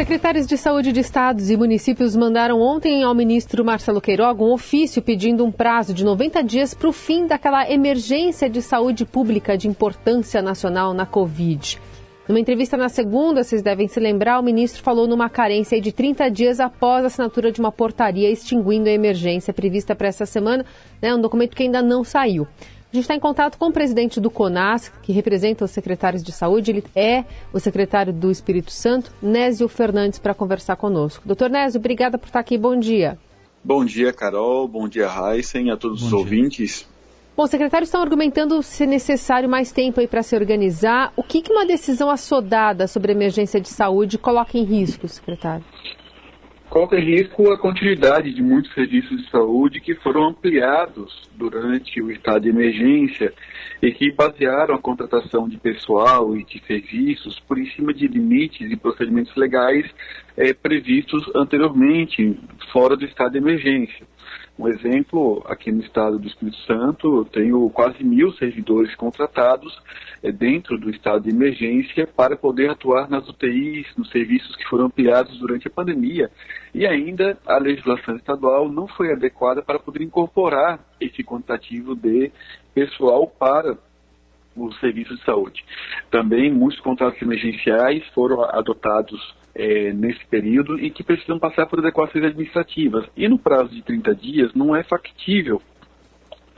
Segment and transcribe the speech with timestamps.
[0.00, 5.02] Secretários de Saúde de estados e municípios mandaram ontem ao ministro Marcelo Queiroga um ofício
[5.02, 9.68] pedindo um prazo de 90 dias para o fim daquela emergência de saúde pública de
[9.68, 11.78] importância nacional na Covid.
[12.26, 16.30] Numa entrevista na segunda, vocês devem se lembrar, o ministro falou numa carência de 30
[16.30, 20.64] dias após a assinatura de uma portaria extinguindo a emergência prevista para essa semana,
[21.02, 22.48] né, um documento que ainda não saiu.
[22.92, 26.32] A gente está em contato com o presidente do CONAS, que representa os secretários de
[26.32, 26.72] saúde.
[26.72, 31.22] Ele é o secretário do Espírito Santo, Nésio Fernandes, para conversar conosco.
[31.24, 32.58] Doutor Nésio, obrigada por estar aqui.
[32.58, 33.16] Bom dia.
[33.62, 34.66] Bom dia, Carol.
[34.66, 36.18] Bom dia, Heisen, a todos Bom os dia.
[36.18, 36.88] ouvintes.
[37.36, 41.12] Bom, secretários estão argumentando ser necessário mais tempo aí para se organizar.
[41.16, 45.64] O que, que uma decisão assodada sobre emergência de saúde coloca em risco, secretário?
[46.72, 52.42] Em risco a continuidade de muitos serviços de saúde que foram ampliados durante o estado
[52.42, 53.34] de emergência
[53.82, 58.70] e que basearam a contratação de pessoal e de serviços por em cima de limites
[58.70, 59.84] e procedimentos legais
[60.36, 62.38] é, previstos anteriormente,
[62.72, 64.06] fora do estado de emergência.
[64.58, 69.72] Um exemplo, aqui no estado do Espírito Santo, tenho quase mil servidores contratados
[70.22, 74.86] é, dentro do estado de emergência para poder atuar nas UTIs, nos serviços que foram
[74.86, 76.30] ampliados durante a pandemia.
[76.74, 82.30] E ainda a legislação estadual não foi adequada para poder incorporar esse quantitativo de
[82.74, 83.76] pessoal para
[84.56, 85.64] os serviços de saúde.
[86.10, 92.24] Também muitos contratos emergenciais foram adotados é, nesse período e que precisam passar por adequações
[92.24, 93.06] administrativas.
[93.16, 95.60] E no prazo de 30 dias não é factível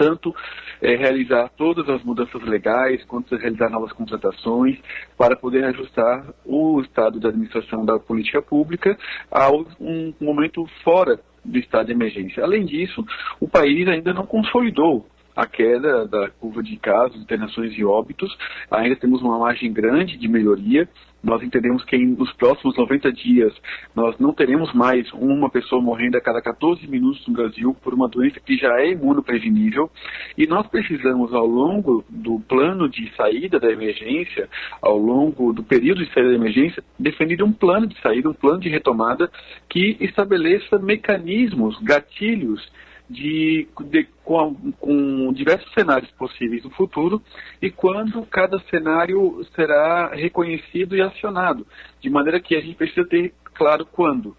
[0.02, 0.34] tanto
[0.80, 4.76] é, realizar todas as mudanças legais, quanto realizar novas contratações,
[5.16, 8.98] para poder ajustar o estado da administração da política pública
[9.30, 12.42] a um momento fora do estado de emergência.
[12.42, 13.04] Além disso,
[13.40, 18.36] o país ainda não consolidou a queda da curva de casos, internações e óbitos.
[18.70, 20.88] Ainda temos uma margem grande de melhoria.
[21.22, 23.52] Nós entendemos que nos próximos 90 dias
[23.94, 28.08] nós não teremos mais uma pessoa morrendo a cada 14 minutos no Brasil por uma
[28.08, 29.90] doença que já é imunoprevenível.
[30.36, 34.48] E nós precisamos, ao longo do plano de saída da emergência,
[34.80, 38.58] ao longo do período de saída da emergência, definir um plano de saída, um plano
[38.58, 39.30] de retomada
[39.68, 42.60] que estabeleça mecanismos, gatilhos
[43.08, 47.20] de, de com, com, diversos cenários possíveis no futuro
[47.60, 51.66] e quando cada cenário será reconhecido e acionado,
[52.00, 54.36] de maneira que a gente precisa ter claro quando.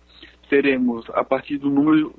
[0.50, 2.14] Teremos, a partir do número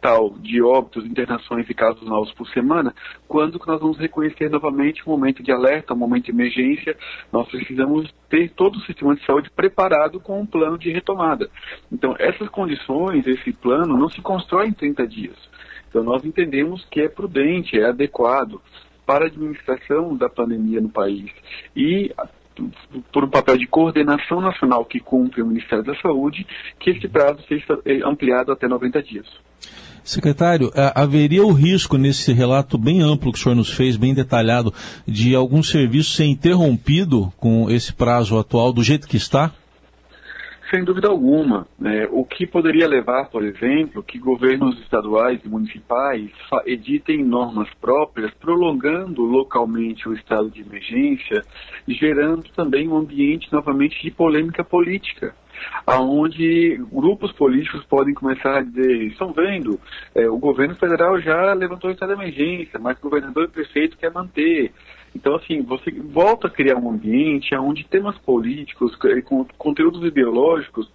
[0.00, 2.92] tal de óbitos, internações e casos novos por semana,
[3.28, 6.98] quando nós vamos reconhecer novamente um momento de alerta, um momento de emergência,
[7.32, 11.48] nós precisamos ter todo o sistema de saúde preparado com um plano de retomada.
[11.90, 15.52] Então, essas condições, esse plano, não se constrói em 30 dias
[15.92, 18.62] então, nós entendemos que é prudente, é adequado
[19.04, 21.30] para a administração da pandemia no país.
[21.76, 22.10] E
[23.12, 26.46] por um papel de coordenação nacional que cumpre o Ministério da Saúde,
[26.80, 29.26] que esse prazo seja eh, ampliado até 90 dias.
[30.02, 34.74] Secretário, haveria o risco nesse relato bem amplo que o senhor nos fez, bem detalhado,
[35.06, 39.52] de algum serviço ser interrompido com esse prazo atual do jeito que está?
[40.72, 41.66] Sem dúvida alguma.
[41.78, 42.08] Né?
[42.10, 46.30] O que poderia levar, por exemplo, que governos estaduais e municipais
[46.64, 51.42] editem normas próprias, prolongando localmente o estado de emergência,
[51.86, 55.34] gerando também um ambiente novamente de polêmica política
[55.86, 59.78] aonde grupos políticos podem começar a dizer, estão vendo,
[60.14, 63.96] é, o governo federal já levantou o estado de emergência, mas o governador e prefeito
[63.96, 64.72] quer manter.
[65.14, 70.90] Então, assim, você volta a criar um ambiente onde temas políticos, com conteúdos ideológicos,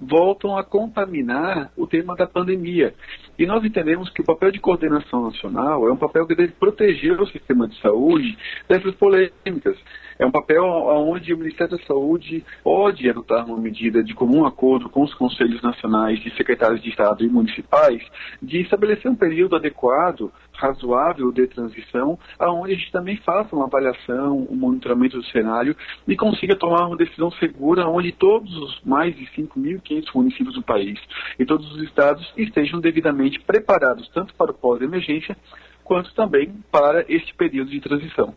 [0.00, 2.94] voltam a contaminar o tema da pandemia.
[3.38, 7.20] E nós entendemos que o papel de coordenação nacional é um papel que deve proteger
[7.20, 8.36] o sistema de saúde
[8.68, 9.76] dessas polêmicas.
[10.18, 14.88] É um papel onde o Ministério da Saúde pode adotar uma medida de comum acordo
[14.88, 18.02] com os conselhos nacionais de secretários de Estado e municipais
[18.40, 24.46] de estabelecer um período adequado, razoável de transição, aonde a gente também faça uma avaliação,
[24.50, 25.76] um monitoramento do cenário
[26.08, 30.98] e consiga tomar uma decisão segura onde todos os mais de 5.500 municípios do país
[31.38, 35.36] e todos os estados estejam devidamente preparados tanto para o pós-emergência
[35.84, 38.34] quanto também para este período de transição.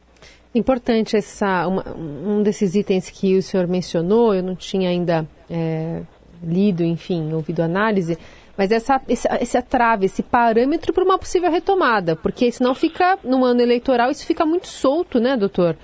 [0.53, 6.01] Importante essa, uma, um desses itens que o senhor mencionou, eu não tinha ainda é,
[6.43, 8.17] lido, enfim, ouvido análise,
[8.57, 13.45] mas essa, esse, esse trave, esse parâmetro para uma possível retomada, porque senão fica, no
[13.45, 15.77] ano eleitoral, isso fica muito solto, né, doutor?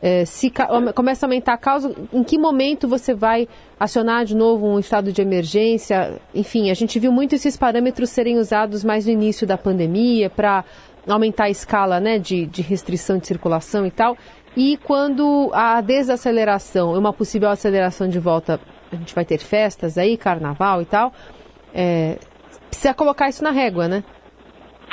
[0.00, 0.52] É, se
[0.94, 3.46] começa a aumentar a causa, em que momento você vai
[3.78, 6.20] acionar de novo um estado de emergência?
[6.34, 10.64] Enfim, a gente viu muito esses parâmetros serem usados mais no início da pandemia para
[11.06, 14.16] aumentar a escala né, de, de restrição de circulação e tal.
[14.56, 18.60] E quando a desaceleração, uma possível aceleração de volta
[18.92, 21.12] a gente vai ter festas aí, carnaval e tal,
[21.72, 22.18] é,
[22.68, 24.04] precisa colocar isso na régua, né?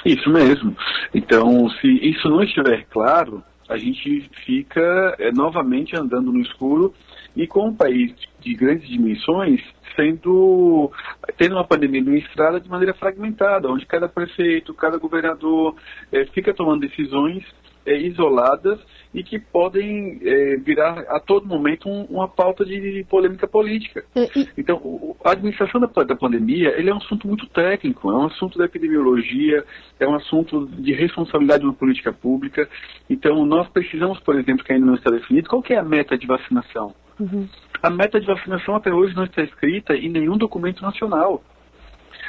[0.05, 0.75] Isso mesmo.
[1.13, 6.93] Então, se isso não estiver claro, a gente fica é, novamente andando no escuro
[7.39, 9.61] e com um país de grandes dimensões
[9.95, 10.91] sendo
[11.37, 15.73] tendo uma pandemia administrada de maneira fragmentada, onde cada prefeito, cada governador
[16.11, 17.45] é, fica tomando decisões
[17.85, 18.77] é, isoladas
[19.13, 24.03] e que podem é, virar a todo momento um, uma pauta de polêmica política.
[24.15, 24.27] É,
[24.57, 28.57] então, a administração da, da pandemia ele é um assunto muito técnico, é um assunto
[28.57, 29.63] da epidemiologia,
[29.97, 32.69] é um assunto de responsabilidade de uma política pública.
[33.09, 36.27] Então, nós precisamos, por exemplo, que ainda não está definido, qual é a meta de
[36.27, 36.93] vacinação?
[37.19, 37.47] Uhum.
[37.81, 41.43] A meta de vacinação até hoje não está escrita em nenhum documento nacional.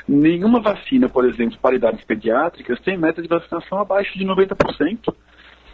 [0.08, 5.14] Nenhuma vacina, por exemplo, para idades pediátricas, tem meta de vacinação abaixo de 90%.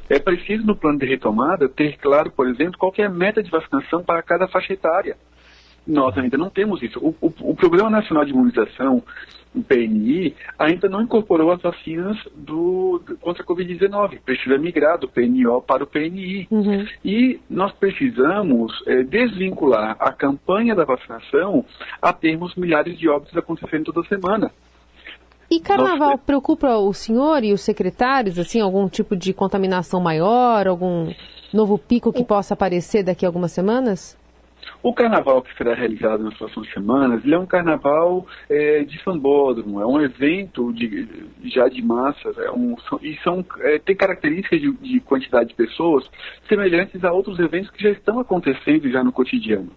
[0.08, 3.50] É preciso, no plano de retomada, ter claro, por exemplo, qual é a meta de
[3.50, 5.16] vacinação para cada faixa etária.
[5.86, 6.98] Nós ainda não temos isso.
[6.98, 9.02] O, o, o Programa Nacional de Imunização,
[9.54, 14.20] o PNI, ainda não incorporou as vacinas do, do contra a Covid-19.
[14.24, 16.48] Precisa migrar do PNO para o PNI.
[16.50, 16.86] Uhum.
[17.04, 21.64] E nós precisamos é, desvincular a campanha da vacinação
[22.02, 24.50] a termos milhares de óbitos acontecendo toda semana.
[25.48, 26.22] E carnaval Nossa.
[26.26, 31.12] preocupa o senhor e os secretários, assim, algum tipo de contaminação maior, algum
[31.52, 34.18] novo pico que possa aparecer daqui a algumas semanas?
[34.82, 39.80] O carnaval que será realizado nas próximas semanas, ele é um carnaval é, de sambódromo,
[39.80, 41.08] é um evento de,
[41.44, 46.08] já de massas, é um, e são, é, tem características de, de, quantidade de pessoas
[46.48, 49.70] semelhantes a outros eventos que já estão acontecendo já no cotidiano.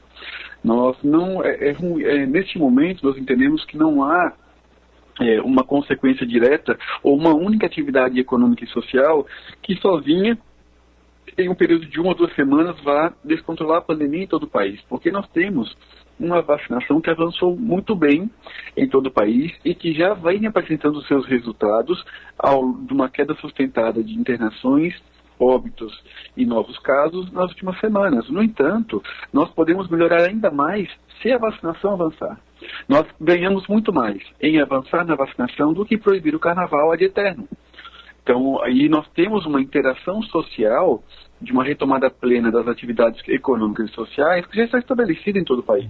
[0.64, 4.34] Nós não, é, é, é neste momento, nós entendemos que não há
[5.22, 9.26] é, uma consequência direta ou uma única atividade econômica e social
[9.62, 10.38] que sozinha
[11.38, 14.50] em um período de uma ou duas semanas vá descontrolar a pandemia em todo o
[14.50, 15.76] país, porque nós temos
[16.20, 18.30] uma vacinação que avançou muito bem
[18.76, 22.04] em todo o país e que já vem apresentando seus resultados
[22.38, 24.94] ao, de uma queda sustentada de internações,
[25.40, 26.04] óbitos
[26.36, 28.30] e novos casos nas últimas semanas.
[28.30, 30.90] No entanto, nós podemos melhorar ainda mais
[31.22, 32.40] se a vacinação avançar.
[32.88, 37.48] Nós ganhamos muito mais em avançar na vacinação do que proibir o carnaval ad eterno.
[38.30, 41.04] Então, aí nós temos uma interação social
[41.42, 45.60] de uma retomada plena das atividades econômicas e sociais que já está estabelecida em todo
[45.60, 45.90] o país.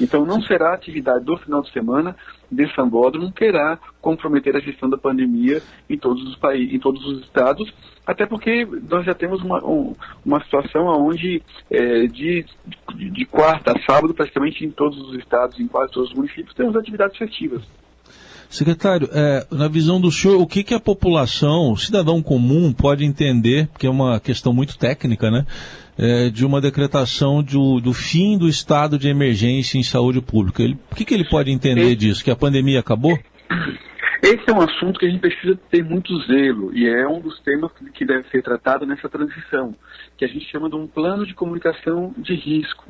[0.00, 2.14] Então, não será a atividade do final de semana
[2.48, 5.60] de Sambódromo que irá comprometer a gestão da pandemia
[5.90, 7.68] em todos os países, em todos os estados,
[8.06, 9.94] até porque nós já temos uma, um,
[10.24, 12.46] uma situação onde é, de,
[12.94, 16.54] de, de quarta a sábado, praticamente em todos os estados, em quase todos os municípios,
[16.54, 17.64] temos atividades festivas.
[18.50, 23.04] Secretário, é, na visão do senhor, o que, que a população, o cidadão comum, pode
[23.04, 25.46] entender, porque é uma questão muito técnica, né?
[25.96, 30.62] É, de uma decretação do, do, fim do estado de emergência em saúde pública.
[30.62, 32.24] Ele, o que, que ele pode entender disso?
[32.24, 33.16] Que a pandemia acabou?
[34.24, 37.38] Esse é um assunto que a gente precisa ter muito zelo e é um dos
[37.40, 39.76] temas que deve ser tratado nessa transição,
[40.16, 42.86] que a gente chama de um plano de comunicação de risco.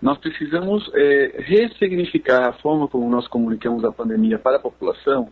[0.00, 5.28] Nós precisamos é, ressignificar a forma como nós comunicamos a pandemia para a população,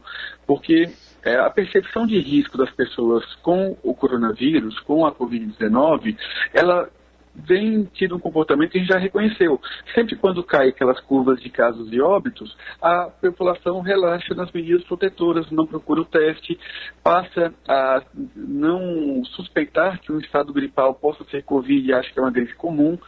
[0.46, 0.90] porque
[1.24, 6.14] é, a percepção de risco das pessoas com o coronavírus, com a Covid-19,
[6.52, 6.90] ela
[7.38, 9.60] vem tido um comportamento que a gente já reconheceu.
[9.94, 15.50] Sempre quando cai aquelas curvas de casos e óbitos, a população relaxa nas medidas protetoras,
[15.50, 16.58] não procura o teste,
[17.02, 18.02] passa a
[18.34, 22.54] não suspeitar que um estado gripal possa ser Covid e acha que é uma gripe
[22.54, 22.98] comum.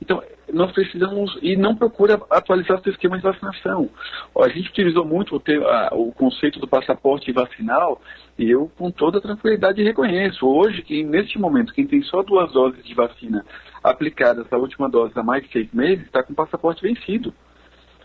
[0.00, 3.88] Então, nós precisamos, e não procura atualizar seu esquema de vacinação.
[4.38, 5.42] A gente utilizou muito o,
[5.92, 8.00] o conceito do passaporte vacinal,
[8.38, 10.46] e eu, com toda tranquilidade, reconheço.
[10.46, 13.44] Hoje, que neste momento, quem tem só duas doses de vacina
[13.82, 17.34] aplicadas, a última dose há mais de seis meses, está com o passaporte vencido.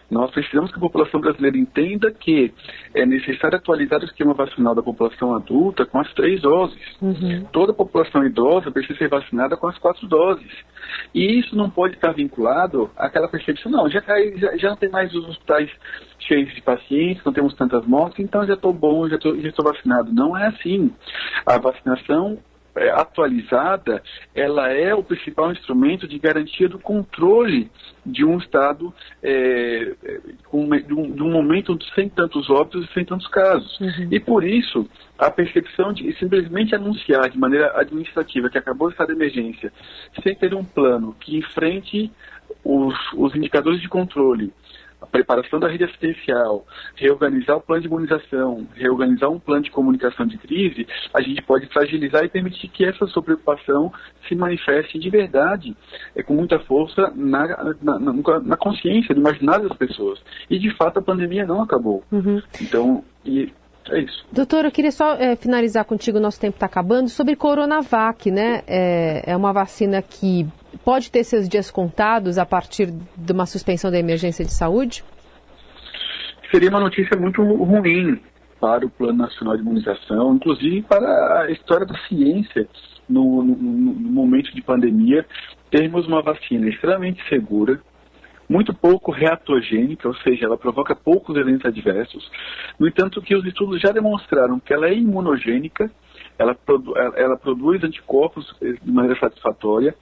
[0.10, 2.54] Nós precisamos que a população brasileira entenda que
[2.94, 6.80] é necessário atualizar o esquema vacinal da população adulta com as três doses.
[7.02, 7.46] Uhum.
[7.52, 10.52] Toda a população idosa precisa ser vacinada com as quatro doses.
[11.14, 14.02] E isso não pode estar vinculado àquela percepção, não, já,
[14.36, 15.70] já, já não tem mais os hospitais
[16.20, 20.14] cheios de pacientes, não temos tantas mortes, então já estou bom, já estou vacinado.
[20.14, 20.94] Não é assim.
[21.46, 22.38] A vacinação
[22.76, 24.04] é, atualizada,
[24.34, 27.72] ela é o principal instrumento de garantia do controle
[28.06, 29.94] de um Estado é,
[30.46, 33.80] com, de, um, de, um, momento sem tantos óbitos e sem tantos casos.
[33.80, 34.08] Uhum.
[34.12, 39.08] E por isso, a percepção de simplesmente anunciar de maneira administrativa que acabou o estado
[39.08, 39.72] de emergência,
[40.22, 42.12] sem ter um plano que enfrente
[42.64, 44.54] os, os indicadores de controle
[45.02, 50.26] a preparação da rede assistencial, reorganizar o plano de imunização, reorganizar um plano de comunicação
[50.26, 53.92] de crise, a gente pode fragilizar e permitir que essa sua preocupação
[54.28, 55.76] se manifeste de verdade,
[56.16, 60.20] é, com muita força na, na, na, na consciência, no imaginário das pessoas.
[60.50, 62.04] E, de fato, a pandemia não acabou.
[62.12, 62.42] Uhum.
[62.62, 63.52] Então, e
[63.90, 64.26] é isso.
[64.32, 68.64] Doutor, eu queria só é, finalizar contigo, nosso tempo está acabando, sobre Coronavac, né?
[68.68, 70.48] É, é uma vacina que
[70.84, 75.04] pode ter seus dias contados a partir de uma suspensão da emergência de saúde?
[76.52, 78.20] Seria uma notícia muito ruim
[78.60, 82.68] para o Plano Nacional de Imunização, inclusive para a história da ciência
[83.08, 85.26] no, no, no momento de pandemia.
[85.70, 87.80] Termos uma vacina extremamente segura,
[88.48, 92.30] muito pouco reatogênica, ou seja, ela provoca poucos eventos adversos.
[92.80, 95.92] No entanto, que os estudos já demonstraram que ela é imunogênica,
[96.38, 96.58] ela,
[97.16, 99.96] ela produz anticorpos de maneira satisfatória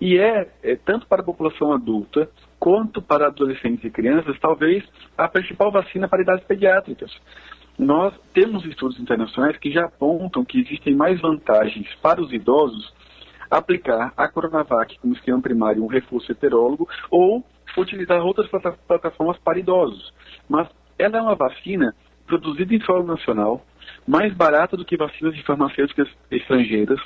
[0.00, 2.28] e é, é, tanto para a população adulta
[2.58, 4.84] quanto para adolescentes e crianças, talvez
[5.16, 7.10] a principal vacina para idades pediátricas.
[7.78, 12.92] Nós temos estudos internacionais que já apontam que existem mais vantagens para os idosos
[13.50, 17.44] aplicar a Coronavac como esquema primário, um reforço heterólogo, ou
[17.76, 18.48] utilizar outras
[18.86, 20.12] plataformas para idosos.
[20.48, 20.68] Mas
[20.98, 21.94] ela é uma vacina
[22.26, 23.64] produzida em solo nacional,
[24.06, 27.00] mais barata do que vacinas de farmacêuticas estrangeiras,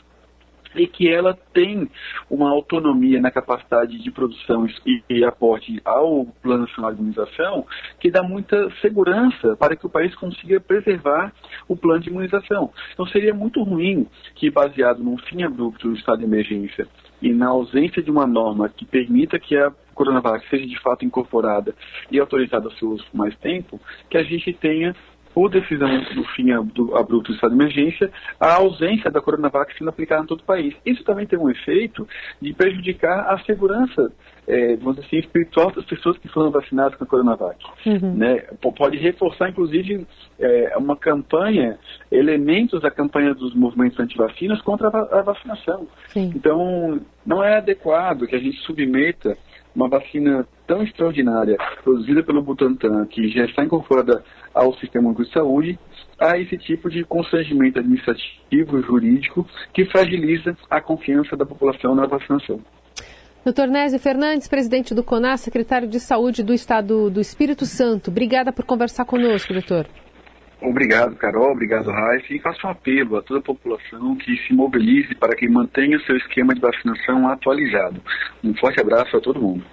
[0.76, 1.88] e que ela tem
[2.29, 4.67] uma autonomia na capacidade de produção
[5.09, 7.67] e, aporte ao Plano Nacional de Imunização
[8.00, 11.33] que dá muita segurança para que o país consiga preservar
[11.69, 12.73] o plano de imunização.
[12.93, 16.87] Então seria muito ruim que, baseado num fim abrupto do estado de emergência
[17.23, 21.75] e na ausência de uma norma que permita que a Coronavac seja de fato incorporada
[22.11, 24.95] e autorizada ao seu uso por mais tempo, que a gente tenha
[25.35, 29.91] por decisão do fim do abrupto do estado de emergência, a ausência da Coronavac sendo
[29.91, 30.75] aplicada em todo o país.
[30.87, 32.07] Isso também tem um efeito
[32.41, 34.12] de prejudicar a segurança,
[34.47, 37.59] é, vamos dizer assim, espiritual das pessoas que foram vacinadas com a Coronavac.
[37.85, 38.14] Uhum.
[38.14, 38.45] Né?
[38.76, 40.07] Pode reforçar, inclusive,
[40.38, 41.79] é, uma campanha,
[42.12, 45.88] elementos da campanha dos movimentos anti-vacinas contra a, a vacinação.
[46.09, 46.33] Sim.
[46.37, 49.37] Então, não é adequado que a gente submeta
[49.75, 55.33] uma vacina tão extraordinária, produzida pelo Butantan, que já está incorporada ao Sistema Único de
[55.33, 55.78] Saúde,
[56.19, 62.61] a esse tipo de constrangimento administrativo, jurídico, que fragiliza a confiança da população na vacinação.
[63.45, 68.11] Doutor Nézio Fernandes, presidente do CONAS, secretário de Saúde do Estado do Espírito Santo.
[68.11, 69.87] Obrigada por conversar conosco, doutor.
[70.64, 71.52] Obrigado, Carol.
[71.52, 72.33] Obrigado, Raíssa.
[72.33, 76.16] E faço um apelo a toda a população que se mobilize para que mantenha seu
[76.16, 78.00] esquema de vacinação atualizado.
[78.42, 79.64] Um forte abraço a todo mundo.